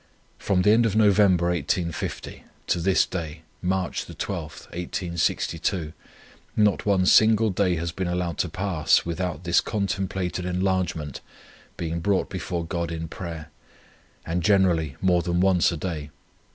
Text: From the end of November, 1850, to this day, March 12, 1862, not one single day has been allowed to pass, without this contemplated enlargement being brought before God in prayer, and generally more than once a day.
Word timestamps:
From 0.39 0.63
the 0.63 0.71
end 0.71 0.87
of 0.87 0.95
November, 0.95 1.49
1850, 1.49 2.43
to 2.65 2.79
this 2.79 3.05
day, 3.05 3.43
March 3.61 4.07
12, 4.07 4.41
1862, 4.71 5.93
not 6.55 6.87
one 6.87 7.05
single 7.05 7.51
day 7.51 7.75
has 7.75 7.91
been 7.91 8.07
allowed 8.07 8.39
to 8.39 8.49
pass, 8.49 9.05
without 9.05 9.43
this 9.43 9.61
contemplated 9.61 10.43
enlargement 10.43 11.21
being 11.77 11.99
brought 11.99 12.31
before 12.31 12.65
God 12.65 12.91
in 12.91 13.07
prayer, 13.09 13.51
and 14.25 14.41
generally 14.41 14.95
more 15.01 15.21
than 15.21 15.39
once 15.39 15.71
a 15.71 15.77
day. 15.77 16.09